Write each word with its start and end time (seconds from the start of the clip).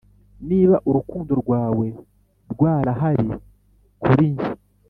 niba 0.49 0.75
urukundo 0.89 1.31
rwawe 1.41 1.87
rwarahari 2.51 3.27
kuri 4.03 4.25
njye. 4.33 4.49